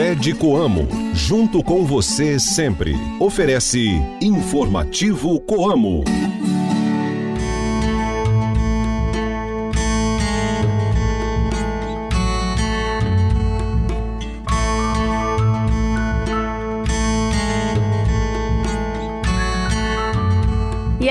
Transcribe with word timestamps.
Cred 0.00 0.32
Coamo, 0.32 0.88
junto 1.12 1.62
com 1.62 1.84
você 1.84 2.40
sempre. 2.40 2.96
Oferece 3.20 4.00
Informativo 4.22 5.38
Coamo. 5.40 6.02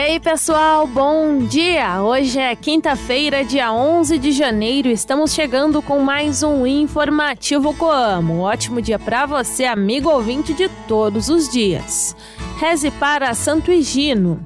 Aí, 0.10 0.20
pessoal, 0.20 0.88
bom 0.88 1.38
dia! 1.38 2.02
Hoje 2.02 2.40
é 2.40 2.56
quinta-feira, 2.56 3.46
dia 3.46 3.72
11 3.72 4.18
de 4.18 4.32
janeiro. 4.32 4.90
Estamos 4.90 5.32
chegando 5.32 5.84
com 5.84 6.00
mais 6.00 6.42
um 6.42 6.66
informativo 6.66 7.76
Coamo. 7.76 8.40
ótimo 8.40 8.82
dia 8.82 8.98
para 8.98 9.28
você, 9.28 9.66
amigo 9.66 10.10
ouvinte 10.10 10.52
de 10.52 10.68
todos 10.88 11.30
os 11.30 11.48
dias. 11.48 12.16
Reze 12.58 12.90
para 12.90 13.36
Santo 13.36 13.72
Higino. 13.72 14.44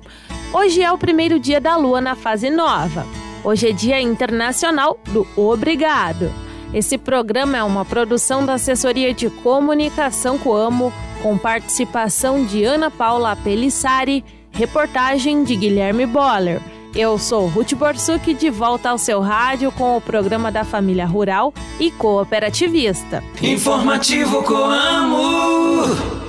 Hoje 0.52 0.81
é 0.81 0.91
o 0.91 0.98
primeiro 0.98 1.39
dia 1.39 1.62
da 1.62 1.77
lua 1.77 2.02
na 2.02 2.14
fase 2.14 2.50
nova. 2.50 3.08
Hoje 3.41 3.70
é 3.70 3.72
Dia 3.72 4.02
Internacional 4.02 5.00
do 5.14 5.25
Obrigado. 5.38 6.30
Esse 6.73 6.98
programa 6.98 7.58
é 7.58 7.64
uma 7.64 7.86
produção 7.86 8.45
da 8.45 8.55
Assessoria 8.55 9.14
de 9.14 9.30
Comunicação 9.30 10.38
Coamo, 10.38 10.91
com 11.22 11.38
participação 11.38 12.44
de 12.44 12.66
Ana 12.66 12.91
Paula 12.91 13.34
Pelissari 13.34 14.25
Reportagem 14.53 15.43
de 15.43 15.55
Guilherme 15.55 16.05
Boller. 16.05 16.61
Eu 16.94 17.17
sou 17.17 17.48
Ruth 17.48 17.73
Borsuk, 17.73 18.35
de 18.35 18.52
volta 18.52 18.91
ao 18.91 18.99
seu 18.99 19.20
rádio 19.20 19.71
com 19.71 19.98
o 19.98 20.02
programa 20.02 20.52
da 20.52 20.63
família 20.63 21.07
rural 21.07 21.52
e 21.80 21.89
cooperativista. 21.89 23.23
Informativo 23.41 24.44
Coamo! 24.44 25.85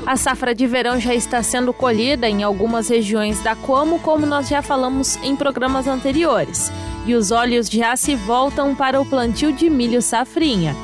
A 0.07 0.17
safra 0.17 0.55
de 0.55 0.67
verão 0.67 0.99
já 0.99 1.15
está 1.15 1.43
sendo 1.43 1.71
colhida 1.75 2.27
em 2.27 2.43
algumas 2.43 2.89
regiões 2.89 3.43
da 3.43 3.55
Coamo, 3.55 3.99
como 3.99 4.25
nós 4.25 4.49
já 4.49 4.63
falamos 4.63 5.17
em 5.23 5.37
programas 5.37 5.87
anteriores. 5.87 6.73
E 7.05 7.15
os 7.15 7.31
olhos 7.31 7.69
já 7.69 7.95
se 7.95 8.17
voltam 8.17 8.75
para 8.75 8.99
o 8.99 9.05
plantio 9.05 9.53
de 9.53 9.69
milho 9.69 10.01
safrinha. 10.01 10.75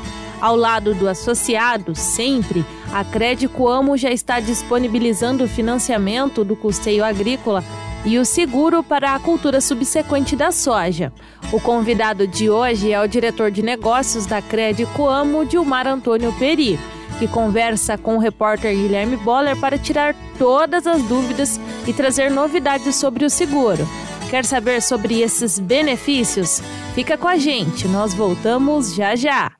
Ao 0.42 0.54
lado 0.56 0.94
do 0.94 1.08
associado, 1.08 1.94
sempre, 1.94 2.66
a 2.92 3.04
Crédito 3.04 3.68
Amo 3.68 3.96
já 3.96 4.10
está 4.10 4.40
disponibilizando 4.40 5.44
o 5.44 5.48
financiamento 5.48 6.44
do 6.44 6.56
custeio 6.56 7.04
agrícola 7.04 7.62
e 8.04 8.18
o 8.18 8.24
seguro 8.24 8.82
para 8.82 9.14
a 9.14 9.18
cultura 9.18 9.60
subsequente 9.60 10.34
da 10.34 10.50
soja. 10.50 11.12
O 11.52 11.60
convidado 11.60 12.26
de 12.26 12.50
hoje 12.50 12.92
é 12.92 13.00
o 13.00 13.06
diretor 13.06 13.50
de 13.50 13.62
negócios 13.62 14.26
da 14.26 14.42
Crédito 14.42 15.06
Amo, 15.06 15.44
Dilmar 15.44 15.86
Antônio 15.86 16.32
Peri, 16.38 16.78
que 17.18 17.28
conversa 17.28 17.98
com 17.98 18.16
o 18.16 18.20
repórter 18.20 18.74
Guilherme 18.74 19.16
Boller 19.18 19.56
para 19.56 19.78
tirar 19.78 20.14
todas 20.38 20.86
as 20.86 21.02
dúvidas 21.02 21.60
e 21.86 21.92
trazer 21.92 22.30
novidades 22.30 22.96
sobre 22.96 23.24
o 23.24 23.30
seguro. 23.30 23.86
Quer 24.30 24.44
saber 24.44 24.80
sobre 24.80 25.20
esses 25.20 25.58
benefícios? 25.58 26.62
Fica 26.94 27.18
com 27.18 27.28
a 27.28 27.36
gente, 27.36 27.86
nós 27.88 28.14
voltamos 28.14 28.94
já 28.94 29.14
já. 29.14 29.59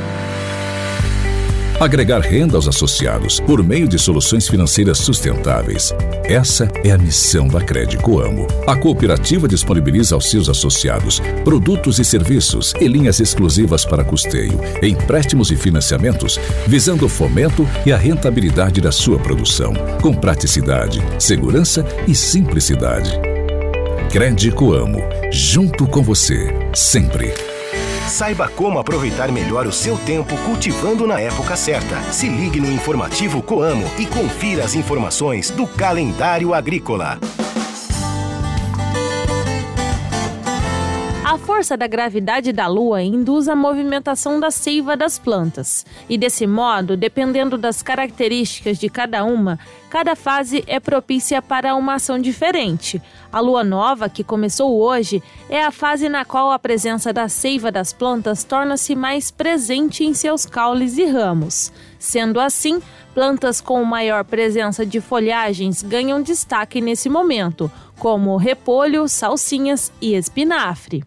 Agregar 1.81 2.19
renda 2.19 2.57
aos 2.57 2.67
associados 2.67 3.39
por 3.39 3.63
meio 3.63 3.87
de 3.87 3.97
soluções 3.97 4.47
financeiras 4.47 4.99
sustentáveis. 4.99 5.91
Essa 6.23 6.71
é 6.83 6.91
a 6.91 6.97
missão 6.97 7.47
da 7.47 7.59
Crédito 7.59 8.19
Amo. 8.19 8.45
A 8.67 8.75
cooperativa 8.75 9.47
disponibiliza 9.47 10.13
aos 10.13 10.29
seus 10.29 10.47
associados 10.47 11.19
produtos 11.43 11.97
e 11.97 12.05
serviços 12.05 12.75
e 12.79 12.87
linhas 12.87 13.19
exclusivas 13.19 13.83
para 13.83 14.03
custeio, 14.03 14.59
empréstimos 14.83 15.49
e 15.49 15.55
financiamentos, 15.55 16.39
visando 16.67 17.07
o 17.07 17.09
fomento 17.09 17.67
e 17.83 17.91
a 17.91 17.97
rentabilidade 17.97 18.79
da 18.79 18.91
sua 18.91 19.17
produção, 19.17 19.73
com 20.03 20.13
praticidade, 20.13 21.01
segurança 21.17 21.83
e 22.07 22.13
simplicidade. 22.13 23.19
Crédito 24.11 24.71
Amo, 24.71 25.01
junto 25.31 25.87
com 25.87 26.03
você, 26.03 26.53
sempre. 26.75 27.33
Saiba 28.07 28.49
como 28.49 28.77
aproveitar 28.79 29.31
melhor 29.31 29.65
o 29.65 29.71
seu 29.71 29.97
tempo 29.97 30.35
cultivando 30.45 31.07
na 31.07 31.19
época 31.19 31.55
certa. 31.55 32.01
Se 32.11 32.27
ligue 32.27 32.59
no 32.59 32.71
informativo 32.71 33.41
Coamo 33.41 33.85
e 33.97 34.05
confira 34.05 34.63
as 34.63 34.75
informações 34.75 35.49
do 35.49 35.65
calendário 35.65 36.53
agrícola. 36.53 37.19
A 41.23 41.37
força 41.37 41.77
da 41.77 41.87
gravidade 41.87 42.51
da 42.51 42.67
Lua 42.67 43.01
induz 43.01 43.47
a 43.47 43.55
movimentação 43.55 44.37
da 44.37 44.51
seiva 44.51 44.97
das 44.97 45.17
plantas, 45.17 45.85
e 46.09 46.17
desse 46.17 46.45
modo, 46.45 46.97
dependendo 46.97 47.57
das 47.57 47.81
características 47.81 48.77
de 48.77 48.89
cada 48.89 49.23
uma, 49.23 49.57
cada 49.91 50.15
fase 50.15 50.63
é 50.67 50.79
propícia 50.79 51.41
para 51.41 51.75
uma 51.75 51.95
ação 51.95 52.17
diferente. 52.17 53.01
A 53.29 53.41
lua 53.41 53.61
nova, 53.61 54.07
que 54.07 54.23
começou 54.23 54.79
hoje, 54.79 55.21
é 55.49 55.61
a 55.61 55.69
fase 55.69 56.07
na 56.07 56.23
qual 56.23 56.49
a 56.49 56.57
presença 56.57 57.11
da 57.11 57.27
seiva 57.27 57.69
das 57.69 57.91
plantas 57.91 58.45
torna-se 58.45 58.95
mais 58.95 59.29
presente 59.29 60.05
em 60.05 60.13
seus 60.13 60.45
caules 60.45 60.97
e 60.97 61.03
ramos. 61.03 61.73
Sendo 61.99 62.39
assim, 62.39 62.81
plantas 63.13 63.59
com 63.59 63.83
maior 63.83 64.23
presença 64.23 64.85
de 64.85 65.01
folhagens 65.01 65.83
ganham 65.83 66.21
destaque 66.21 66.79
nesse 66.79 67.09
momento, 67.09 67.69
como 67.99 68.37
repolho, 68.37 69.09
salsinhas 69.09 69.91
e 69.99 70.15
espinafre. 70.15 71.03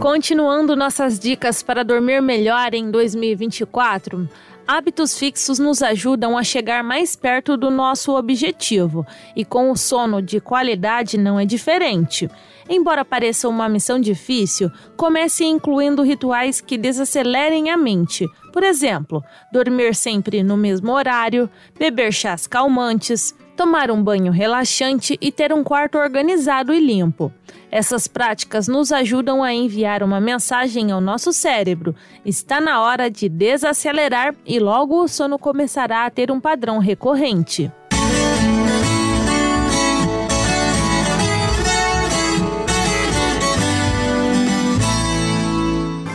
Continuando 0.00 0.76
nossas 0.76 1.18
dicas 1.18 1.62
para 1.62 1.82
dormir 1.82 2.20
melhor 2.20 2.74
em 2.74 2.90
2024, 2.90 4.28
Hábitos 4.66 5.18
fixos 5.18 5.58
nos 5.58 5.82
ajudam 5.82 6.38
a 6.38 6.42
chegar 6.42 6.82
mais 6.82 7.14
perto 7.14 7.54
do 7.54 7.70
nosso 7.70 8.16
objetivo, 8.16 9.06
e 9.36 9.44
com 9.44 9.70
o 9.70 9.76
sono 9.76 10.22
de 10.22 10.40
qualidade 10.40 11.18
não 11.18 11.38
é 11.38 11.44
diferente. 11.44 12.30
Embora 12.66 13.04
pareça 13.04 13.46
uma 13.46 13.68
missão 13.68 14.00
difícil, 14.00 14.70
comece 14.96 15.44
incluindo 15.44 16.02
rituais 16.02 16.62
que 16.62 16.78
desacelerem 16.78 17.68
a 17.68 17.76
mente. 17.76 18.26
Por 18.54 18.62
exemplo, 18.62 19.22
dormir 19.52 19.94
sempre 19.94 20.42
no 20.42 20.56
mesmo 20.56 20.92
horário, 20.92 21.50
beber 21.78 22.10
chás 22.10 22.46
calmantes, 22.46 23.34
tomar 23.54 23.90
um 23.90 24.02
banho 24.02 24.32
relaxante 24.32 25.18
e 25.20 25.30
ter 25.30 25.52
um 25.52 25.62
quarto 25.62 25.98
organizado 25.98 26.72
e 26.72 26.80
limpo. 26.80 27.30
Essas 27.74 28.06
práticas 28.06 28.68
nos 28.68 28.92
ajudam 28.92 29.42
a 29.42 29.52
enviar 29.52 30.04
uma 30.04 30.20
mensagem 30.20 30.92
ao 30.92 31.00
nosso 31.00 31.32
cérebro: 31.32 31.92
está 32.24 32.60
na 32.60 32.80
hora 32.80 33.10
de 33.10 33.28
desacelerar 33.28 34.32
e 34.46 34.60
logo 34.60 35.02
o 35.02 35.08
sono 35.08 35.40
começará 35.40 36.06
a 36.06 36.10
ter 36.10 36.30
um 36.30 36.38
padrão 36.38 36.78
recorrente. 36.78 37.72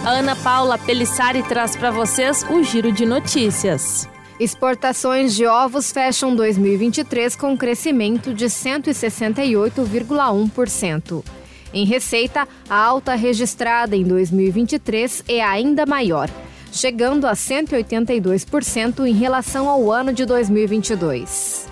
Ana 0.06 0.38
Paula 0.38 0.78
Pelissari 0.78 1.44
traz 1.44 1.76
para 1.76 1.92
vocês 1.92 2.46
o 2.50 2.64
giro 2.64 2.94
de 2.94 3.06
notícias. 3.06 4.08
Exportações 4.40 5.36
de 5.36 5.46
ovos 5.46 5.92
fecham 5.92 6.34
2023 6.34 7.36
com 7.36 7.58
crescimento 7.58 8.34
de 8.34 8.46
168,1%. 8.46 11.39
Em 11.74 11.86
receita, 11.86 12.48
a 12.70 12.76
alta 12.76 13.16
registrada 13.16 13.96
em 13.96 14.04
2023 14.04 15.24
é 15.28 15.42
ainda 15.42 15.86
maior, 15.86 16.30
chegando 16.72 17.28
a 17.28 17.34
182% 17.34 19.06
em 19.06 19.14
relação 19.14 19.70
ao 19.70 19.92
ano 19.92 20.12
de 20.12 20.26
2022. 20.26 21.68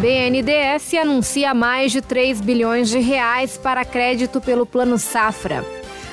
BNDES 0.00 0.94
anuncia 1.00 1.54
mais 1.54 1.92
de 1.92 2.02
3 2.02 2.42
bilhões 2.42 2.90
de 2.90 2.98
reais 2.98 3.56
para 3.56 3.84
crédito 3.86 4.38
pelo 4.38 4.66
Plano 4.66 4.98
Safra. 4.98 5.64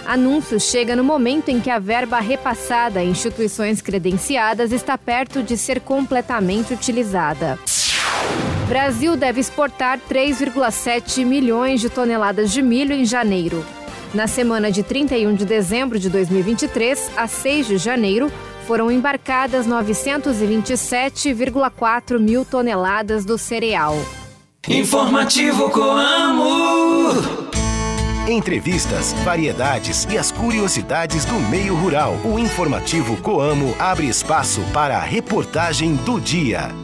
Anúncio 0.06 0.59
chega 0.59 0.95
no 0.95 1.03
momento 1.03 1.50
em 1.50 1.59
que 1.59 1.69
a 1.69 1.77
verba 1.77 2.19
repassada 2.19 3.01
a 3.01 3.03
instituições 3.03 3.81
credenciadas 3.81 4.71
está 4.71 4.97
perto 4.97 5.44
de 5.44 5.57
ser 5.57 5.81
completamente 5.81 6.74
utilizada. 6.74 7.59
Brasil 8.71 9.15
deve 9.18 9.41
exportar 9.41 10.00
3,7 10.09 11.25
milhões 11.25 11.81
de 11.81 11.89
toneladas 11.89 12.53
de 12.53 12.62
milho 12.62 12.94
em 12.94 13.03
janeiro. 13.03 13.65
Na 14.13 14.27
semana 14.27 14.71
de 14.71 14.81
31 14.81 15.35
de 15.35 15.44
dezembro 15.44 16.00
de 16.00 16.09
2023 16.09 17.12
a 17.18 17.27
6 17.27 17.68
de 17.68 17.77
janeiro, 17.77 18.31
foram 18.65 18.89
embarcadas 18.89 19.68
927,4 19.68 22.18
mil 22.18 22.45
toneladas 22.45 23.25
do 23.25 23.38
cereal. 23.38 23.97
Informativo 24.69 25.69
Coamo. 25.69 27.12
Entrevistas, 28.25 29.12
variedades 29.25 30.07
e 30.09 30.17
as 30.17 30.31
curiosidades 30.31 31.25
do 31.25 31.38
meio 31.50 31.75
rural. 31.75 32.15
O 32.24 32.39
informativo 32.39 33.17
Coamo 33.17 33.75
abre 33.77 34.07
espaço 34.07 34.62
para 34.71 34.95
a 34.95 35.01
reportagem 35.01 35.97
do 36.06 36.21
dia. 36.21 36.81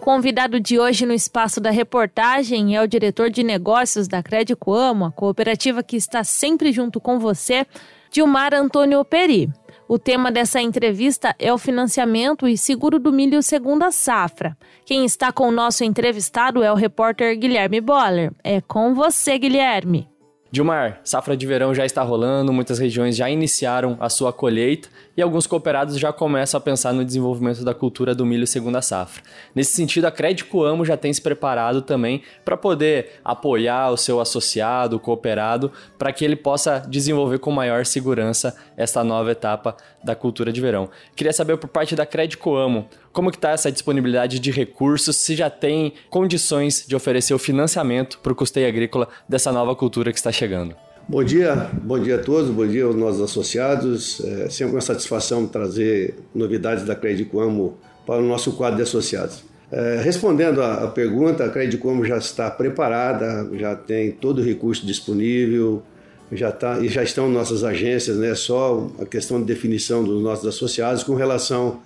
O 0.00 0.02
convidado 0.02 0.58
de 0.58 0.78
hoje 0.78 1.04
no 1.04 1.12
espaço 1.12 1.60
da 1.60 1.70
reportagem 1.70 2.74
é 2.74 2.80
o 2.80 2.88
diretor 2.88 3.28
de 3.28 3.42
negócios 3.42 4.08
da 4.08 4.22
Crédito 4.22 4.72
Amo, 4.72 5.04
a 5.04 5.12
cooperativa 5.12 5.82
que 5.82 5.94
está 5.94 6.24
sempre 6.24 6.72
junto 6.72 6.98
com 6.98 7.18
você, 7.18 7.66
Dilmar 8.10 8.54
Antônio 8.54 9.04
Peri. 9.04 9.50
O 9.86 9.98
tema 9.98 10.32
dessa 10.32 10.58
entrevista 10.58 11.36
é 11.38 11.52
o 11.52 11.58
financiamento 11.58 12.48
e 12.48 12.56
seguro 12.56 12.98
do 12.98 13.12
milho 13.12 13.42
segunda 13.42 13.90
safra. 13.90 14.56
Quem 14.86 15.04
está 15.04 15.30
com 15.30 15.48
o 15.48 15.52
nosso 15.52 15.84
entrevistado 15.84 16.62
é 16.62 16.72
o 16.72 16.76
repórter 16.76 17.38
Guilherme 17.38 17.82
Boller. 17.82 18.32
É 18.42 18.62
com 18.62 18.94
você, 18.94 19.36
Guilherme. 19.38 20.09
Dilmar, 20.52 21.00
safra 21.04 21.36
de 21.36 21.46
verão 21.46 21.72
já 21.72 21.86
está 21.86 22.02
rolando, 22.02 22.52
muitas 22.52 22.80
regiões 22.80 23.14
já 23.14 23.30
iniciaram 23.30 23.96
a 24.00 24.08
sua 24.08 24.32
colheita 24.32 24.88
e 25.16 25.22
alguns 25.22 25.46
cooperados 25.46 25.96
já 25.96 26.12
começam 26.12 26.58
a 26.58 26.60
pensar 26.60 26.92
no 26.92 27.04
desenvolvimento 27.04 27.64
da 27.64 27.72
cultura 27.72 28.16
do 28.16 28.26
milho 28.26 28.44
segunda 28.48 28.82
safra. 28.82 29.22
Nesse 29.54 29.74
sentido, 29.74 30.06
a 30.06 30.10
Crédito 30.10 30.64
Amo 30.64 30.84
já 30.84 30.96
tem 30.96 31.12
se 31.12 31.22
preparado 31.22 31.82
também 31.82 32.22
para 32.44 32.56
poder 32.56 33.20
apoiar 33.24 33.90
o 33.90 33.96
seu 33.96 34.20
associado, 34.20 34.96
o 34.96 35.00
cooperado, 35.00 35.70
para 35.96 36.12
que 36.12 36.24
ele 36.24 36.34
possa 36.34 36.80
desenvolver 36.80 37.38
com 37.38 37.52
maior 37.52 37.86
segurança 37.86 38.56
esta 38.80 39.04
nova 39.04 39.30
etapa 39.30 39.76
da 40.02 40.14
cultura 40.14 40.52
de 40.52 40.60
verão. 40.60 40.88
Queria 41.14 41.32
saber 41.32 41.56
por 41.58 41.68
parte 41.68 41.94
da 41.94 42.06
Crédito 42.06 42.54
Amo, 42.54 42.88
como 43.12 43.30
que 43.30 43.36
está 43.36 43.50
essa 43.50 43.70
disponibilidade 43.70 44.38
de 44.38 44.50
recursos, 44.50 45.16
se 45.16 45.36
já 45.36 45.50
tem 45.50 45.92
condições 46.08 46.84
de 46.86 46.96
oferecer 46.96 47.34
o 47.34 47.38
financiamento 47.38 48.18
para 48.22 48.32
o 48.32 48.36
custeio 48.36 48.68
agrícola 48.68 49.08
dessa 49.28 49.52
nova 49.52 49.76
cultura 49.76 50.12
que 50.12 50.18
está 50.18 50.32
chegando. 50.32 50.74
Bom 51.08 51.24
dia, 51.24 51.70
bom 51.82 51.98
dia 51.98 52.16
a 52.16 52.18
todos, 52.22 52.50
bom 52.50 52.66
dia 52.66 52.84
aos 52.84 52.94
nossos 52.94 53.20
associados. 53.20 54.20
É 54.24 54.48
sempre 54.48 54.74
uma 54.76 54.80
satisfação 54.80 55.46
trazer 55.46 56.14
novidades 56.34 56.84
da 56.84 56.94
Credicoamo 56.94 57.76
para 58.06 58.20
o 58.20 58.22
nosso 58.22 58.52
quadro 58.52 58.76
de 58.76 58.82
associados. 58.82 59.42
É, 59.72 60.00
respondendo 60.02 60.62
à 60.62 60.86
pergunta, 60.88 61.44
a 61.44 61.48
Credicoamo 61.48 62.04
já 62.04 62.16
está 62.16 62.50
preparada, 62.50 63.48
já 63.56 63.74
tem 63.74 64.10
todo 64.10 64.40
o 64.40 64.44
recurso 64.44 64.86
disponível, 64.86 65.82
já 66.32 66.52
tá, 66.52 66.78
e 66.80 66.88
já 66.88 67.02
estão 67.02 67.28
nossas 67.28 67.64
agências, 67.64 68.16
né? 68.16 68.34
Só 68.34 68.90
a 69.00 69.06
questão 69.06 69.40
de 69.40 69.46
definição 69.46 70.04
dos 70.04 70.22
nossos 70.22 70.46
associados 70.46 71.02
com 71.02 71.14
relação 71.14 71.80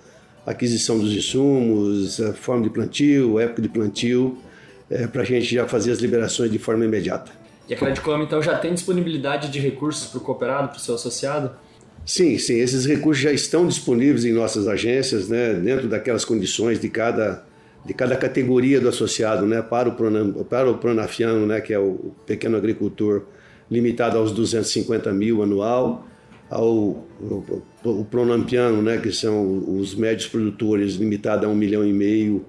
à 0.45 0.51
aquisição 0.51 0.99
dos 0.99 1.11
insumos, 1.13 2.19
a 2.21 2.33
forma 2.33 2.63
de 2.63 2.69
plantio, 2.69 3.39
época 3.39 3.61
de 3.61 3.69
plantio, 3.69 4.37
é, 4.89 5.07
para 5.07 5.23
a 5.23 5.25
gente 5.25 5.53
já 5.53 5.67
fazer 5.67 5.91
as 5.91 5.99
liberações 5.99 6.51
de 6.51 6.59
forma 6.59 6.85
imediata. 6.85 7.31
E 7.67 7.73
a 7.73 7.77
Credicom, 7.77 8.21
então, 8.21 8.41
já 8.41 8.55
tem 8.57 8.73
disponibilidade 8.73 9.49
de 9.49 9.59
recursos 9.59 10.07
para 10.07 10.19
o 10.19 10.21
cooperado, 10.21 10.69
para 10.69 10.77
o 10.77 10.79
seu 10.79 10.93
associado? 10.93 11.51
Sim, 12.05 12.37
sim. 12.37 12.59
Esses 12.59 12.85
recursos 12.85 13.23
já 13.23 13.31
estão 13.31 13.67
disponíveis 13.67 14.23
em 14.23 14.31
nossas 14.31 14.67
agências, 14.67 15.27
né, 15.27 15.55
dentro 15.55 15.87
daquelas 15.87 16.23
condições 16.23 16.79
de 16.79 16.87
cada, 16.87 17.43
de 17.83 17.93
cada 17.95 18.15
categoria 18.15 18.79
do 18.79 18.87
associado, 18.87 19.47
né, 19.47 19.63
para 19.63 19.89
o, 19.89 19.93
pronam, 19.93 20.31
para 20.43 20.69
o 20.69 20.77
pronafiano, 20.77 21.47
né, 21.47 21.59
que 21.59 21.73
é 21.73 21.79
o 21.79 22.13
pequeno 22.27 22.55
agricultor, 22.55 23.23
limitado 23.69 24.17
aos 24.17 24.31
250 24.31 25.11
mil 25.13 25.41
anual, 25.41 26.07
ao 26.49 27.05
o, 27.83 28.05
pronampiano, 28.09 28.81
né, 28.81 28.97
que 28.97 29.11
são 29.11 29.77
os 29.77 29.95
médios 29.95 30.27
produtores, 30.27 30.95
limitado 30.95 31.45
a 31.45 31.49
um 31.49 31.55
milhão 31.55 31.85
e 31.85 31.93
meio 31.93 32.45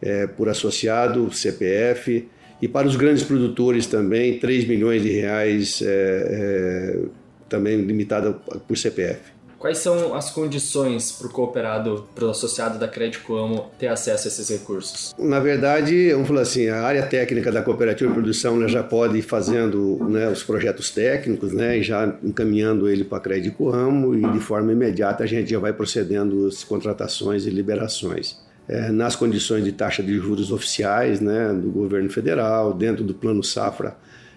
é, 0.00 0.26
por 0.26 0.48
associado, 0.48 1.32
CPF, 1.32 2.28
e 2.60 2.68
para 2.68 2.86
os 2.86 2.96
grandes 2.96 3.22
produtores 3.22 3.86
também, 3.86 4.38
3 4.38 4.66
milhões 4.66 5.02
de 5.02 5.10
reais, 5.10 5.82
é, 5.82 5.86
é, 5.86 7.00
também 7.48 7.80
limitada 7.80 8.32
por 8.32 8.76
CPF. 8.76 9.20
Quais 9.64 9.78
são 9.78 10.14
as 10.14 10.30
condições 10.30 11.10
para 11.10 11.26
o 11.26 11.30
cooperado, 11.30 12.06
para 12.14 12.26
o 12.26 12.28
associado 12.28 12.78
da 12.78 12.86
Crédito 12.86 13.34
Amo 13.34 13.70
ter 13.78 13.86
acesso 13.86 14.26
a 14.26 14.28
esses 14.28 14.50
recursos? 14.50 15.14
Na 15.18 15.40
verdade, 15.40 16.12
vamos 16.12 16.28
falar 16.28 16.42
assim, 16.42 16.68
a 16.68 16.82
área 16.82 17.06
técnica 17.06 17.50
da 17.50 17.62
cooperativa 17.62 18.10
de 18.10 18.14
produção 18.14 18.68
já 18.68 18.82
pode 18.82 19.16
ir 19.16 19.22
fazendo 19.22 20.06
né, 20.06 20.28
os 20.28 20.42
projetos 20.42 20.90
técnicos, 20.90 21.54
né, 21.54 21.80
já 21.80 22.14
encaminhando 22.22 22.90
ele 22.90 23.04
para 23.04 23.16
a 23.16 23.20
Crédito 23.22 23.70
Amo 23.70 24.14
e 24.14 24.32
de 24.32 24.38
forma 24.38 24.70
imediata 24.70 25.24
a 25.24 25.26
gente 25.26 25.52
já 25.52 25.58
vai 25.58 25.72
procedendo 25.72 26.46
as 26.46 26.62
contratações 26.62 27.46
e 27.46 27.50
liberações 27.50 28.38
é, 28.68 28.92
nas 28.92 29.16
condições 29.16 29.64
de 29.64 29.72
taxa 29.72 30.02
de 30.02 30.14
juros 30.18 30.52
oficiais 30.52 31.22
né, 31.22 31.54
do 31.54 31.70
governo 31.70 32.10
federal, 32.10 32.74
dentro 32.74 33.02
do 33.02 33.14
plano 33.14 33.42
Safra 33.42 33.96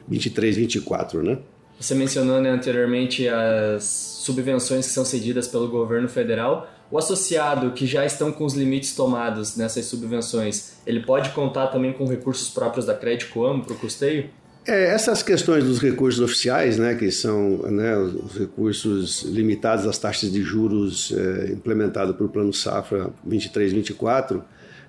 23-24. 0.09 1.21
Né? 1.21 1.37
Você 1.79 1.93
mencionou 1.93 2.41
né, 2.41 2.49
anteriormente 2.49 3.27
as 3.27 3.83
subvenções 3.83 4.87
que 4.87 4.93
são 4.93 5.05
cedidas 5.05 5.47
pelo 5.47 5.67
governo 5.67 6.09
federal. 6.09 6.69
O 6.89 6.97
associado 6.97 7.71
que 7.71 7.85
já 7.85 8.05
estão 8.05 8.31
com 8.31 8.45
os 8.45 8.53
limites 8.53 8.95
tomados 8.95 9.55
nessas 9.57 9.85
subvenções, 9.85 10.73
ele 10.85 11.01
pode 11.01 11.29
contar 11.31 11.67
também 11.67 11.93
com 11.93 12.05
recursos 12.05 12.49
próprios 12.49 12.85
da 12.85 12.95
Crédito 12.95 13.45
Amo 13.45 13.63
para 13.63 13.73
o 13.73 13.77
custeio? 13.77 14.29
É, 14.65 14.93
essas 14.93 15.23
questões 15.23 15.63
dos 15.63 15.79
recursos 15.79 16.19
oficiais, 16.19 16.77
né, 16.77 16.95
que 16.95 17.09
são 17.09 17.59
né, 17.69 17.95
os 17.97 18.37
recursos 18.37 19.23
limitados 19.23 19.85
às 19.85 19.97
taxas 19.97 20.29
de 20.29 20.41
juros 20.41 21.13
é, 21.15 21.53
implementados 21.53 22.15
pelo 22.17 22.27
Plano 22.27 22.53
Safra 22.53 23.09
23-24, 23.25 24.41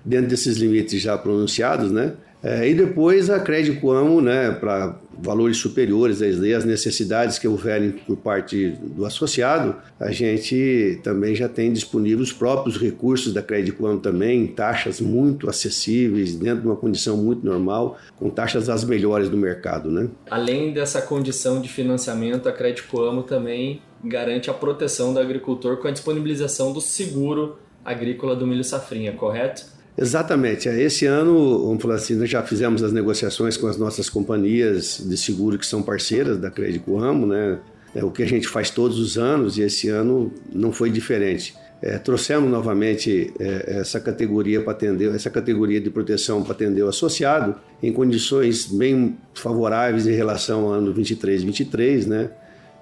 dentro 0.03 0.27
desses 0.27 0.57
limites 0.57 1.01
já 1.01 1.17
pronunciados, 1.17 1.91
né, 1.91 2.13
é, 2.43 2.69
e 2.69 2.73
depois 2.73 3.29
a 3.29 3.39
Crédito 3.39 3.89
Amo, 3.89 4.19
né, 4.19 4.51
para 4.51 4.97
valores 5.21 5.57
superiores 5.57 6.21
às 6.21 6.65
necessidades 6.65 7.37
que 7.37 7.47
houverem 7.47 7.91
por 7.91 8.17
parte 8.17 8.69
do 8.69 9.05
associado, 9.05 9.75
a 9.99 10.11
gente 10.11 10.99
também 11.03 11.35
já 11.35 11.49
tem 11.49 11.71
disponíveis 11.71 12.29
os 12.29 12.33
próprios 12.33 12.77
recursos 12.77 13.33
da 13.33 13.41
Crédito 13.41 13.85
Amo 13.85 13.99
também, 13.99 14.47
taxas 14.47 14.99
muito 15.01 15.49
acessíveis, 15.49 16.35
dentro 16.35 16.61
de 16.61 16.67
uma 16.67 16.75
condição 16.75 17.17
muito 17.17 17.45
normal, 17.45 17.97
com 18.15 18.29
taxas 18.29 18.69
as 18.69 18.83
melhores 18.83 19.29
do 19.29 19.37
mercado. 19.37 19.89
Né? 19.89 20.09
Além 20.29 20.73
dessa 20.73 21.01
condição 21.01 21.61
de 21.61 21.69
financiamento, 21.69 22.47
a 22.47 22.51
Crédito 22.51 23.01
Amo 23.01 23.23
também 23.23 23.81
garante 24.03 24.49
a 24.49 24.53
proteção 24.53 25.13
do 25.13 25.19
agricultor 25.19 25.77
com 25.77 25.87
a 25.87 25.91
disponibilização 25.91 26.71
do 26.71 26.79
seguro 26.79 27.57
agrícola 27.83 28.35
do 28.35 28.45
milho 28.45 28.63
safrinha, 28.63 29.13
correto? 29.13 29.78
Exatamente. 30.01 30.69
É, 30.69 30.81
esse 30.81 31.05
ano, 31.05 31.67
vamos 31.67 31.81
falar 31.81 31.95
assim, 31.95 32.15
nós 32.15 32.29
já 32.29 32.41
fizemos 32.41 32.81
as 32.81 32.93
negociações 32.93 33.57
com 33.57 33.67
as 33.67 33.77
nossas 33.77 34.09
companhias 34.09 35.03
de 35.05 35.17
seguro 35.17 35.57
que 35.57 35.65
são 35.65 35.83
parceiras 35.83 36.37
da 36.37 36.49
Crédito 36.49 36.95
Ramo, 36.95 37.27
né? 37.27 37.59
É 37.93 38.03
o 38.03 38.11
que 38.11 38.23
a 38.23 38.25
gente 38.25 38.47
faz 38.47 38.69
todos 38.69 38.97
os 38.99 39.17
anos 39.17 39.57
e 39.57 39.61
esse 39.61 39.89
ano 39.89 40.31
não 40.53 40.71
foi 40.71 40.89
diferente. 40.89 41.53
É, 41.81 41.97
trouxemos 41.97 42.49
novamente 42.49 43.33
é, 43.39 43.79
essa 43.79 43.99
categoria 43.99 44.61
para 44.61 44.71
atender, 44.71 45.13
essa 45.13 45.29
categoria 45.29 45.81
de 45.81 45.89
proteção 45.89 46.43
para 46.43 46.53
atender 46.53 46.83
o 46.83 46.87
associado 46.87 47.55
em 47.81 47.91
condições 47.91 48.67
bem 48.67 49.17
favoráveis 49.33 50.07
em 50.07 50.13
relação 50.13 50.65
ao 50.65 50.73
ano 50.73 50.93
23, 50.93 51.43
23, 51.43 52.05
né? 52.05 52.29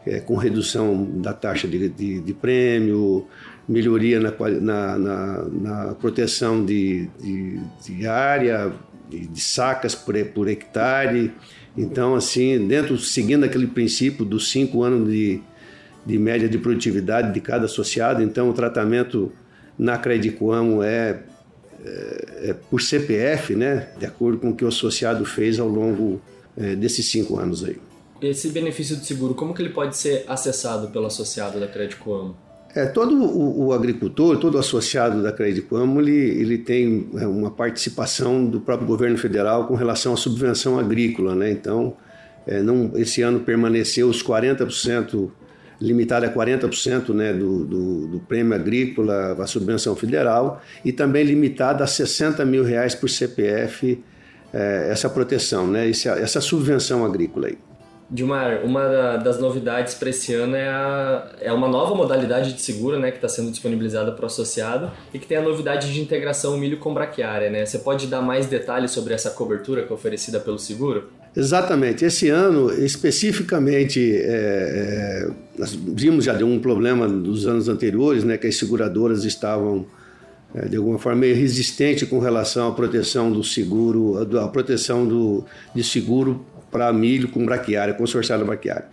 É, 0.06 0.20
com 0.20 0.36
redução 0.36 1.04
da 1.20 1.34
taxa 1.34 1.68
de, 1.68 1.90
de, 1.90 2.22
de 2.22 2.34
prêmio, 2.34 3.28
melhoria 3.68 4.20
na, 4.20 4.32
na, 4.62 4.98
na, 4.98 5.44
na 5.50 5.96
proteção 5.96 6.64
de, 6.64 7.08
de, 7.20 7.60
de 7.86 8.08
área, 8.08 8.72
de, 9.10 9.28
de, 9.28 9.42
sacas 9.42 9.94
por, 9.94 10.16
por 10.28 10.48
hectare. 10.48 11.32
Então, 11.76 12.16
assim, 12.16 12.66
dentro, 12.66 12.98
seguindo 12.98 13.44
aquele 13.44 13.68
princípio 13.68 14.24
dos 14.24 14.50
cinco 14.50 14.84
anos 14.84 15.10
de, 15.10 15.42
de 16.06 16.18
média 16.18 16.48
de 16.48 16.58
produtividade 16.58 17.34
de 17.34 17.42
cada 17.42 17.66
associado, 17.66 18.24
então 18.24 18.50
o 18.50 18.54
tratamento 18.54 19.32
na 19.78 19.98
Credicoamo 19.98 20.82
é, 20.82 21.20
é, 21.86 22.50
é, 22.50 22.54
por 22.54 22.82
CPF, 22.82 23.56
né, 23.56 23.90
de 24.00 24.06
acordo 24.06 24.40
com 24.40 24.50
o 24.50 24.56
que 24.56 24.66
o 24.66 24.68
associado 24.68 25.24
fez 25.26 25.60
ao 25.60 25.68
longo 25.68 26.22
é, 26.56 26.76
desses 26.76 27.12
cinco 27.12 27.38
anos 27.38 27.64
aí. 27.64 27.78
Esse 28.20 28.50
benefício 28.50 28.96
de 28.96 29.06
seguro, 29.06 29.36
como 29.36 29.54
que 29.54 29.62
ele 29.62 29.70
pode 29.70 29.96
ser 29.96 30.24
acessado 30.28 30.88
pelo 30.90 31.06
associado 31.06 31.60
da 31.60 31.68
Credicoamo? 31.68 32.47
É, 32.76 32.86
todo 32.86 33.16
o, 33.16 33.68
o, 33.68 33.74
agricultor, 33.74 34.38
todo 34.38 34.58
associado 34.58 35.24
da 35.24 35.32
Credicamo, 35.32 36.00
ele, 36.00 36.12
ele 36.12 36.58
tem 36.58 37.10
é, 37.18 37.26
uma 37.26 37.50
participação 37.50 38.46
do 38.46 38.60
próprio 38.62 38.88
governo 38.88 39.18
federal 39.18 39.68
com 39.68 39.74
relação 39.74 40.14
à 40.14 40.18
subvenção 40.18 40.78
agrícola. 40.78 41.34
Né? 41.34 41.52
Então, 41.52 41.96
é, 42.46 42.62
não, 42.62 42.92
esse 42.96 43.22
ano 43.22 43.40
permaneceu 43.40 44.08
os 44.08 44.22
40%, 44.22 45.30
limitado 45.80 46.26
a 46.26 46.30
40% 46.30 47.14
né, 47.14 47.34
do, 47.34 47.66
do, 47.66 48.08
do, 48.08 48.20
prêmio 48.20 48.54
agrícola, 48.54 49.36
a 49.40 49.48
subvenção 49.48 49.96
federal, 49.96 50.62
e 50.84 50.92
também 50.92 51.24
limitado 51.24 51.84
a 51.84 51.88
60 51.88 52.44
mil 52.46 52.64
reais 52.64 52.96
por 52.96 53.10
CPF 53.10 54.04
é, 54.54 54.90
essa 54.92 55.10
proteção, 55.10 55.68
né, 55.68 55.90
essa, 55.90 56.12
essa 56.12 56.42
subvenção 56.42 57.06
agrícola. 57.06 57.48
Aí. 57.48 57.58
Dilmar, 58.10 58.62
uma 58.64 59.18
das 59.18 59.38
novidades 59.38 59.94
para 59.94 60.10
esse 60.10 60.34
ano 60.34 60.56
é, 60.56 60.70
a, 60.70 61.30
é 61.42 61.52
uma 61.52 61.68
nova 61.68 61.94
modalidade 61.94 62.54
de 62.54 62.62
seguro 62.62 62.98
né, 62.98 63.12
que 63.12 63.18
está 63.18 63.28
sendo 63.28 63.52
disponibilizada 63.52 64.14
para 64.14 64.24
o 64.24 64.28
associado 64.28 64.90
e 65.14 65.20
que 65.20 65.28
tem 65.28 65.38
a 65.38 65.42
novidade 65.42 65.92
de 65.94 66.00
integração 66.00 66.58
milho 66.58 66.78
com 66.78 66.94
braquiária. 66.94 67.50
Né? 67.50 67.66
Você 67.66 67.80
pode 67.80 68.08
dar 68.08 68.22
mais 68.22 68.46
detalhes 68.46 68.92
sobre 68.92 69.14
essa 69.14 69.30
cobertura 69.32 69.84
que 69.84 69.92
é 69.92 69.94
oferecida 69.94 70.40
pelo 70.40 70.58
seguro? 70.58 71.10
Exatamente. 71.36 72.06
Esse 72.06 72.30
ano, 72.30 72.72
especificamente, 72.72 74.00
é, 74.00 75.28
é, 75.28 75.30
nós 75.58 75.74
vimos 75.74 76.24
já 76.24 76.34
de 76.34 76.46
um 76.46 76.60
problema 76.60 77.10
dos 77.10 77.46
anos 77.46 77.68
anteriores, 77.68 78.24
né, 78.24 78.38
que 78.38 78.48
as 78.48 78.56
seguradoras 78.56 79.26
estavam 79.26 79.86
é, 80.56 80.66
de 80.66 80.78
alguma 80.78 80.98
forma 80.98 81.20
meio 81.20 81.36
resistente 81.36 82.06
com 82.06 82.20
relação 82.20 82.70
à 82.70 82.72
proteção 82.72 83.30
do 83.30 83.44
seguro, 83.44 84.18
à 84.40 84.48
proteção 84.48 85.06
do, 85.06 85.44
de 85.76 85.84
seguro 85.84 86.46
para 86.72 86.92
milho 86.92 87.30
com 87.30 87.46
braquiária, 87.46 87.94
consorciado 87.94 88.46
braquiária. 88.46 88.86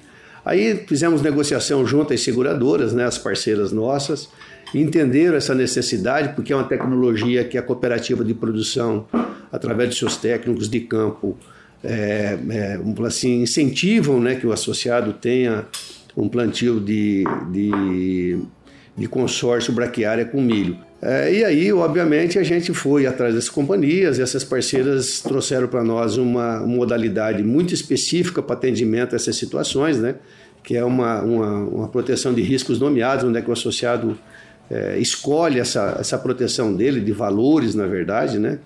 Aí 0.44 0.84
fizemos 0.86 1.22
negociação 1.22 1.86
junto 1.86 2.12
às 2.12 2.20
seguradoras, 2.20 2.92
né, 2.92 3.04
as 3.04 3.16
parceiras 3.16 3.72
nossas, 3.72 4.28
entenderam 4.74 5.36
essa 5.36 5.54
necessidade, 5.54 6.30
porque 6.34 6.52
é 6.52 6.56
uma 6.56 6.68
tecnologia 6.68 7.44
que 7.44 7.56
a 7.56 7.62
cooperativa 7.62 8.24
de 8.24 8.34
produção, 8.34 9.06
através 9.50 9.90
de 9.90 9.96
seus 9.96 10.16
técnicos 10.16 10.68
de 10.68 10.80
campo, 10.80 11.36
é, 11.82 12.38
é, 12.50 13.06
assim, 13.06 13.42
incentivam 13.42 14.20
né, 14.20 14.34
que 14.34 14.46
o 14.46 14.52
associado 14.52 15.12
tenha 15.12 15.66
um 16.16 16.28
plantio 16.28 16.80
de, 16.80 17.24
de, 17.50 18.38
de 18.96 19.06
consórcio 19.06 19.72
braquiária 19.72 20.24
com 20.24 20.40
milho. 20.40 20.78
É, 21.06 21.30
e 21.34 21.44
aí, 21.44 21.70
obviamente, 21.70 22.38
a 22.38 22.42
gente 22.42 22.72
foi 22.72 23.06
atrás 23.06 23.34
das 23.34 23.50
companhias 23.50 24.16
e 24.16 24.22
essas 24.22 24.42
parceiras 24.42 25.20
trouxeram 25.20 25.68
para 25.68 25.84
nós 25.84 26.16
uma, 26.16 26.60
modalidade 26.60 27.42
muito 27.42 27.74
específica 27.74 28.42
para 28.42 28.56
atendimento 28.56 29.12
a 29.12 29.16
essas 29.16 29.36
situações, 29.36 29.98
né? 30.00 30.14
que 30.62 30.74
é 30.74 30.82
uma, 30.82 31.20
uma, 31.20 31.58
uma 31.58 31.88
proteção 31.88 32.32
de 32.32 32.40
riscos 32.40 32.80
nomeados, 32.80 33.22
onde 33.22 33.36
é 33.36 33.42
que 33.42 33.50
o 33.50 33.52
associado 33.52 34.18
é, 34.70 34.98
escolhe 34.98 35.60
essa, 35.60 35.94
essa 36.00 36.16
proteção 36.16 36.74
dele, 36.74 37.02
de 37.02 37.12
valores, 37.12 37.74
na 37.74 37.86
verdade, 37.86 38.38
né? 38.38 38.58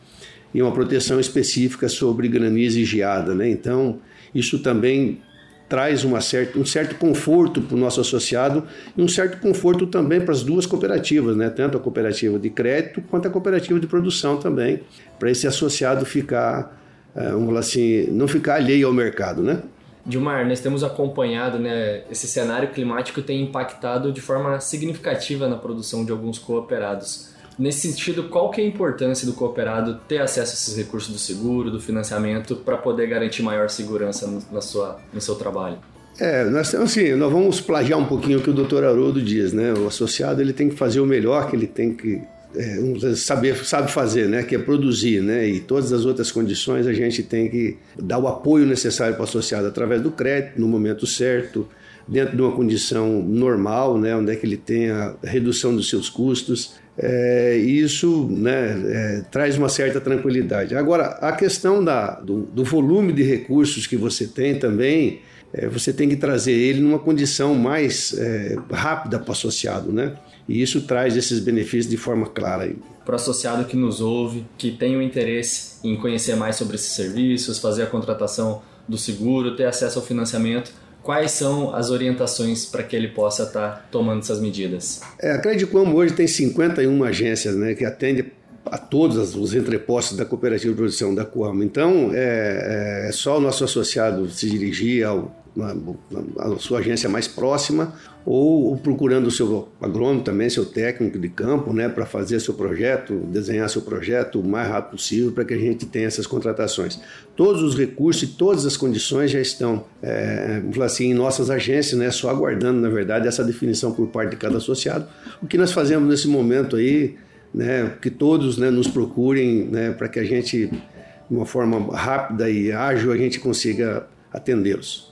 e 0.55 0.63
uma 0.63 0.71
proteção 0.71 1.19
específica 1.19 1.89
sobre 1.89 2.29
granizo 2.29 2.79
e 2.79 2.85
geada. 2.85 3.35
Né? 3.35 3.51
Então, 3.51 3.99
isso 4.33 4.61
também 4.61 5.21
traz 5.69 6.03
uma 6.03 6.21
certa, 6.21 6.59
um 6.59 6.65
certo 6.65 6.95
conforto 6.97 7.61
para 7.61 7.77
o 7.77 7.79
nosso 7.79 8.01
associado 8.01 8.65
e 8.97 9.03
um 9.03 9.09
certo 9.09 9.39
conforto 9.41 9.87
também 9.87 10.21
para 10.21 10.33
as 10.33 10.43
duas 10.43 10.65
cooperativas, 10.65 11.37
né? 11.37 11.51
tanto 11.51 11.77
a 11.77 11.81
cooperativa 11.81 12.39
de 12.39 12.49
crédito 12.49 13.03
quanto 13.03 13.29
a 13.29 13.31
cooperativa 13.31 13.79
de 13.79 13.87
produção 13.87 14.39
também, 14.39 14.81
para 15.19 15.31
esse 15.31 15.47
associado 15.47 16.07
ficar, 16.07 16.81
é, 17.15 17.31
vamos 17.31 17.47
falar 17.47 17.61
assim, 17.61 18.07
não 18.11 18.27
ficar 18.27 18.55
alheio 18.55 18.87
ao 18.87 18.93
mercado. 18.93 19.43
Né? 19.43 19.63
Dilmar, 20.07 20.49
nós 20.49 20.61
temos 20.61 20.83
acompanhado, 20.83 21.59
né, 21.59 22.03
esse 22.11 22.27
cenário 22.27 22.71
climático 22.71 23.21
tem 23.21 23.43
impactado 23.43 24.11
de 24.11 24.23
forma 24.23 24.59
significativa 24.59 25.47
na 25.47 25.57
produção 25.57 26.03
de 26.03 26.11
alguns 26.11 26.39
cooperados. 26.39 27.37
Nesse 27.59 27.89
sentido, 27.89 28.25
qual 28.25 28.51
que 28.51 28.61
é 28.61 28.65
a 28.65 28.67
importância 28.69 29.27
do 29.27 29.33
cooperado 29.33 29.99
ter 30.07 30.19
acesso 30.19 30.53
a 30.53 30.55
esses 30.55 30.77
recursos 30.77 31.13
do 31.13 31.19
seguro, 31.19 31.71
do 31.71 31.81
financiamento, 31.81 32.55
para 32.55 32.77
poder 32.77 33.09
garantir 33.09 33.43
maior 33.43 33.69
segurança 33.69 34.29
no, 34.29 34.41
na 34.53 34.61
sua, 34.61 35.01
no 35.13 35.21
seu 35.21 35.35
trabalho? 35.35 35.79
É, 36.21 36.45
nós 36.45 36.71
temos 36.71 36.91
assim, 36.91 37.15
nós 37.15 37.33
vamos 37.33 37.61
plagiar 37.61 37.99
um 37.99 38.05
pouquinho 38.05 38.39
o 38.39 38.43
que 38.43 38.51
o 38.51 38.53
doutor 38.53 38.85
Haroldo 38.85 39.21
diz, 39.21 39.53
né? 39.53 39.73
O 39.73 39.87
associado 39.87 40.41
ele 40.41 40.53
tem 40.53 40.69
que 40.69 40.77
fazer 40.77 41.01
o 41.01 41.07
melhor 41.07 41.49
que 41.49 41.57
ele 41.57 41.67
tem 41.67 41.95
que 41.95 42.21
é, 42.57 43.15
saber 43.15 43.57
sabe 43.65 43.91
fazer, 43.91 44.29
né? 44.29 44.43
Que 44.43 44.57
é 44.57 44.59
produzir, 44.59 45.21
né? 45.21 45.49
E 45.49 45.61
todas 45.61 45.93
as 45.93 46.05
outras 46.05 46.33
condições 46.33 46.87
a 46.87 46.93
gente 46.93 47.23
tem 47.23 47.49
que 47.49 47.77
dar 47.97 48.19
o 48.19 48.27
apoio 48.27 48.67
necessário 48.67 49.15
para 49.15 49.23
o 49.23 49.25
associado 49.25 49.67
através 49.67 50.01
do 50.03 50.11
crédito 50.11 50.61
no 50.61 50.67
momento 50.67 51.07
certo, 51.07 51.69
dentro 52.07 52.35
de 52.35 52.43
uma 52.43 52.53
condição 52.53 53.23
normal, 53.23 53.97
né? 53.99 54.17
Onde 54.17 54.33
é 54.33 54.37
que 54.37 54.45
ele 54.45 54.57
tenha 54.57 55.15
redução 55.23 55.75
dos 55.75 55.89
seus 55.89 56.09
custos 56.09 56.75
é, 56.99 57.57
isso 57.57 58.27
né, 58.29 58.83
é, 58.87 59.23
traz 59.31 59.57
uma 59.57 59.69
certa 59.69 60.01
tranquilidade. 60.01 60.75
Agora, 60.75 61.11
a 61.21 61.33
questão 61.33 61.83
da, 61.83 62.19
do, 62.21 62.41
do 62.43 62.65
volume 62.65 63.13
de 63.13 63.23
recursos 63.23 63.87
que 63.87 63.97
você 63.97 64.27
tem 64.27 64.59
também, 64.59 65.21
é, 65.53 65.69
você 65.69 65.93
tem 65.93 66.09
que 66.09 66.17
trazer 66.17 66.53
ele 66.53 66.81
numa 66.81 66.99
condição 66.99 67.55
mais 67.55 68.13
é, 68.19 68.57
rápida 68.73 69.19
para 69.19 69.29
o 69.29 69.33
associado, 69.33 69.93
né? 69.93 70.17
E 70.49 70.61
isso 70.61 70.83
traz 70.83 71.17
esses 71.17 71.39
benefícios 71.39 71.89
de 71.89 71.97
forma 71.97 72.27
clara. 72.27 72.75
Para 73.05 73.13
o 73.13 73.17
associado 73.17 73.65
que 73.65 73.77
nos 73.77 74.01
ouve, 74.01 74.45
que 74.57 74.73
tem 74.73 74.97
o 74.97 75.03
interesse 75.03 75.77
em 75.85 75.95
conhecer 75.97 76.35
mais 76.35 76.57
sobre 76.57 76.75
esses 76.75 76.93
serviços, 76.93 77.59
fazer 77.59 77.85
a 77.85 77.87
contratação 77.87 78.61
do 78.89 78.99
seguro, 78.99 79.55
ter 79.55 79.67
acesso 79.67 79.99
ao 79.99 80.05
financiamento, 80.05 80.73
quais 81.03 81.33
são 81.33 81.75
as 81.75 81.91
orientações 81.91 82.67
para 82.67 82.83
que 82.83 82.95
ele 82.95 83.09
possa 83.09 83.45
estar 83.45 83.69
tá 83.71 83.85
tomando 83.91 84.21
essas 84.21 84.41
medidas? 84.41 85.01
É, 85.19 85.33
a 85.33 85.39
Credicom 85.39 85.93
hoje 85.95 86.15
tem 86.15 86.27
51 86.27 87.05
agências 87.05 87.57
né, 87.57 87.75
que 87.75 87.85
atendem 87.85 88.27
a 88.67 88.77
todos 88.77 89.35
os 89.35 89.55
entrepostos 89.55 90.17
da 90.17 90.25
cooperativa 90.25 90.73
de 90.73 90.77
produção 90.77 91.15
da 91.15 91.25
Coamo. 91.25 91.63
Então, 91.63 92.11
é, 92.13 93.07
é 93.09 93.13
só 93.13 93.39
o 93.39 93.41
nosso 93.41 93.65
associado 93.65 94.29
se 94.29 94.49
dirigir 94.51 95.07
ao 95.07 95.35
a 95.63 96.59
sua 96.59 96.79
agência 96.81 97.09
mais 97.09 97.27
próxima 97.27 97.95
ou, 98.31 98.77
procurando 98.77 99.29
o 99.29 99.31
seu 99.31 99.69
agrônomo 99.81 100.21
também, 100.21 100.51
seu 100.51 100.67
técnico 100.67 101.19
de 101.19 101.31
campo, 101.31 101.73
né, 101.73 101.89
para 101.89 102.05
fazer 102.05 102.39
seu 102.41 102.53
projeto, 102.53 103.15
desenhar 103.33 103.71
seu 103.71 103.81
projeto 103.81 104.39
o 104.39 104.47
mais 104.47 104.69
rápido 104.69 104.91
possível 104.91 105.33
para 105.33 105.47
que 105.47 105.55
a 105.55 105.59
gente 105.59 105.87
tenha 105.87 106.07
essas 106.07 106.27
contratações. 106.27 107.01
Todos 107.35 107.63
os 107.63 107.75
recursos 107.75 108.25
e 108.25 108.27
todas 108.27 108.67
as 108.67 108.77
condições 108.77 109.31
já 109.31 109.41
estão, 109.41 109.87
é, 110.03 110.61
assim, 110.85 111.07
em 111.07 111.15
nossas 111.15 111.49
agências, 111.49 111.99
né, 111.99 112.11
só 112.11 112.29
aguardando, 112.29 112.81
na 112.83 112.91
verdade, 112.91 113.27
essa 113.27 113.43
definição 113.43 113.93
por 113.93 114.09
parte 114.09 114.33
de 114.33 114.37
cada 114.37 114.59
associado. 114.59 115.07
O 115.41 115.47
que 115.47 115.57
nós 115.57 115.73
fazemos 115.73 116.07
nesse 116.07 116.29
momento 116.29 116.77
aí, 116.77 117.17
né, 117.55 117.95
que 118.03 118.11
todos 118.11 118.59
né, 118.59 118.71
nos 118.71 118.89
procurem 118.89 119.69
né, 119.69 119.93
para 119.93 120.07
que 120.07 120.19
a 120.19 120.25
gente, 120.25 120.67
de 120.67 121.35
uma 121.35 121.47
forma 121.47 121.97
rápida 121.97 122.51
e 122.51 122.71
ágil, 122.71 123.11
a 123.11 123.17
gente 123.17 123.41
consiga 123.41 124.07
atendê-los. 124.31 125.08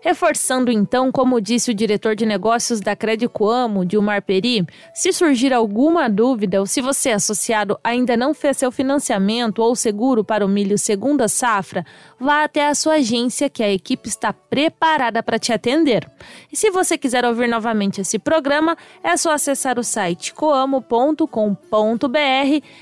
Reforçando 0.00 0.70
então, 0.70 1.10
como 1.10 1.40
disse 1.40 1.72
o 1.72 1.74
diretor 1.74 2.14
de 2.14 2.24
negócios 2.24 2.80
da 2.80 2.94
Credicoamo, 2.94 3.84
Dilmar 3.84 4.22
Peri, 4.22 4.64
se 4.94 5.12
surgir 5.12 5.52
alguma 5.52 6.08
dúvida 6.08 6.60
ou 6.60 6.66
se 6.66 6.80
você 6.80 7.10
associado 7.10 7.76
ainda 7.82 8.16
não 8.16 8.32
fez 8.32 8.58
seu 8.58 8.70
financiamento 8.70 9.60
ou 9.60 9.74
seguro 9.74 10.22
para 10.22 10.46
o 10.46 10.48
milho 10.48 10.78
segunda 10.78 11.26
safra, 11.26 11.84
vá 12.18 12.44
até 12.44 12.68
a 12.68 12.74
sua 12.76 12.94
agência 12.94 13.50
que 13.50 13.62
a 13.62 13.72
equipe 13.72 14.08
está 14.08 14.32
preparada 14.32 15.20
para 15.20 15.38
te 15.38 15.52
atender. 15.52 16.08
E 16.52 16.56
se 16.56 16.70
você 16.70 16.96
quiser 16.96 17.24
ouvir 17.24 17.48
novamente 17.48 18.00
esse 18.00 18.20
programa, 18.20 18.76
é 19.02 19.16
só 19.16 19.32
acessar 19.32 19.80
o 19.80 19.84
site 19.84 20.32
coamo.com.br 20.32 21.26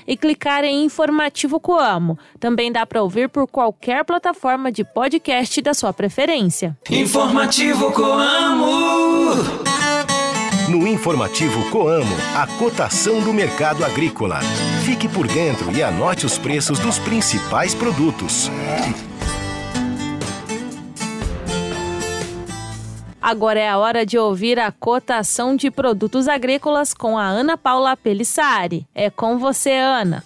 e 0.07 0.17
clicar 0.17 0.63
em 0.63 0.85
Informativo 0.85 1.59
Coamo. 1.59 2.17
Também 2.39 2.71
dá 2.71 2.85
para 2.85 3.01
ouvir 3.01 3.27
por 3.27 3.47
qualquer 3.47 4.05
plataforma 4.05 4.71
de 4.71 4.83
podcast 4.83 5.59
da 5.63 5.73
sua 5.73 5.91
preferência. 5.91 6.77
Informativo 7.07 7.89
Coamo. 7.93 9.33
No 10.67 10.85
Informativo 10.85 11.69
Coamo, 11.69 12.13
a 12.35 12.45
cotação 12.59 13.21
do 13.21 13.31
mercado 13.33 13.85
agrícola. 13.85 14.41
Fique 14.83 15.07
por 15.07 15.25
dentro 15.25 15.71
e 15.71 15.81
anote 15.81 16.25
os 16.25 16.37
preços 16.37 16.79
dos 16.79 16.99
principais 16.99 17.73
produtos. 17.73 18.51
Agora 23.21 23.57
é 23.57 23.69
a 23.69 23.77
hora 23.77 24.05
de 24.05 24.17
ouvir 24.17 24.59
a 24.59 24.69
cotação 24.69 25.55
de 25.55 25.71
produtos 25.71 26.27
agrícolas 26.27 26.93
com 26.93 27.17
a 27.17 27.25
Ana 27.25 27.57
Paula 27.57 27.95
Pelissari. 27.95 28.85
É 28.93 29.09
com 29.09 29.37
você, 29.39 29.71
Ana. 29.71 30.25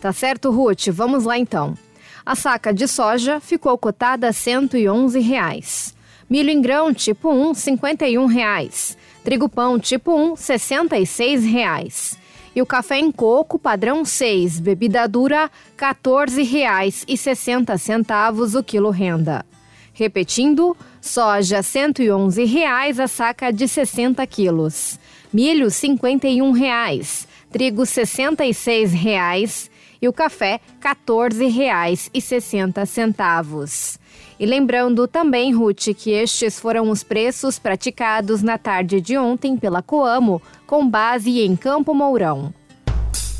Tá 0.00 0.14
certo, 0.14 0.50
Ruth? 0.50 0.86
Vamos 0.88 1.24
lá 1.24 1.36
então. 1.36 1.76
A 2.24 2.34
saca 2.34 2.72
de 2.72 2.88
soja 2.88 3.38
ficou 3.38 3.76
cotada 3.76 4.30
a 4.30 4.32
111 4.32 5.20
reais. 5.20 5.94
Milho 6.32 6.48
em 6.48 6.62
grão 6.62 6.94
tipo 6.94 7.30
1, 7.30 7.52
51 7.52 8.24
reais. 8.24 8.96
Trigo 9.22 9.50
pão 9.50 9.78
tipo 9.78 10.16
1, 10.16 10.36
66 10.36 11.44
reais. 11.44 12.18
E 12.56 12.62
o 12.62 12.66
café 12.66 12.98
em 12.98 13.12
coco 13.12 13.58
padrão 13.58 14.02
6, 14.02 14.58
bebida 14.58 15.06
dura, 15.06 15.50
R$ 15.78 15.86
14,60 15.94 18.58
o 18.58 18.64
quilo 18.64 18.88
renda. 18.88 19.44
Repetindo, 19.92 20.74
soja 21.02 21.62
111 21.62 22.46
reais 22.46 22.98
a 22.98 23.06
saca 23.06 23.52
de 23.52 23.68
60 23.68 24.26
quilos. 24.26 24.98
Milho 25.30 25.70
51 25.70 26.50
reais. 26.52 27.28
Trigo 27.50 27.84
66 27.84 28.94
reais 28.94 29.70
e 30.00 30.08
o 30.08 30.14
café 30.14 30.62
R$ 30.82 30.94
14,60. 31.04 34.00
E 34.42 34.44
lembrando 34.44 35.06
também, 35.06 35.54
Ruth, 35.54 35.94
que 35.96 36.10
estes 36.10 36.58
foram 36.58 36.90
os 36.90 37.04
preços 37.04 37.60
praticados 37.60 38.42
na 38.42 38.58
tarde 38.58 39.00
de 39.00 39.16
ontem 39.16 39.56
pela 39.56 39.80
Coamo, 39.80 40.42
com 40.66 40.84
base 40.84 41.40
em 41.42 41.54
Campo 41.54 41.94
Mourão. 41.94 42.52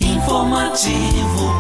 Informativo 0.01 1.59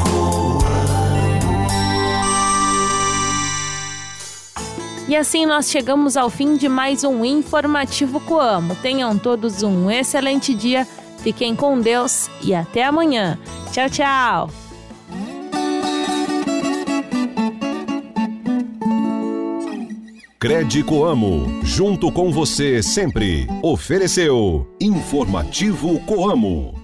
E 5.08 5.16
assim 5.16 5.44
nós 5.44 5.68
chegamos 5.68 6.16
ao 6.16 6.30
fim 6.30 6.56
de 6.56 6.68
mais 6.68 7.02
um 7.02 7.24
Informativo 7.24 8.20
Coamo. 8.20 8.76
Tenham 8.76 9.18
todos 9.18 9.64
um 9.64 9.90
excelente 9.90 10.54
dia, 10.54 10.86
fiquem 11.18 11.56
com 11.56 11.80
Deus 11.80 12.30
e 12.42 12.54
até 12.54 12.84
amanhã. 12.84 13.36
Tchau, 13.72 13.90
tchau! 13.90 14.61
Crédito 20.42 21.04
Amo, 21.04 21.60
junto 21.62 22.10
com 22.10 22.32
você 22.32 22.82
sempre. 22.82 23.46
Ofereceu 23.62 24.66
Informativo 24.80 26.00
Coamo. 26.00 26.81